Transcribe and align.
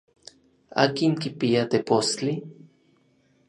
¿Akin 0.83 1.13
kipia 1.21 1.63
tepostli? 1.71 2.33